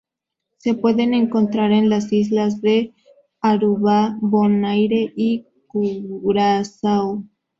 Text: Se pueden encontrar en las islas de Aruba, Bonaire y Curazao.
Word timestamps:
Se 0.57 0.73
pueden 0.73 1.13
encontrar 1.13 1.71
en 1.71 1.87
las 1.87 2.11
islas 2.11 2.59
de 2.59 2.95
Aruba, 3.39 4.17
Bonaire 4.19 5.13
y 5.15 5.45
Curazao. 5.67 7.23